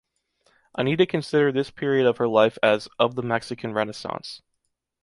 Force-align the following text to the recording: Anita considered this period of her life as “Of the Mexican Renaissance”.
Anita 0.73 1.05
considered 1.05 1.53
this 1.53 1.69
period 1.69 2.07
of 2.07 2.17
her 2.17 2.27
life 2.27 2.57
as 2.63 2.87
“Of 2.97 3.13
the 3.13 3.21
Mexican 3.21 3.71
Renaissance”. 3.71 4.41